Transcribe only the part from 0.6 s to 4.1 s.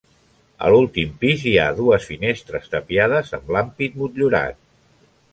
A l'últim pis hi ha dues finestres tapiades amb l'ampit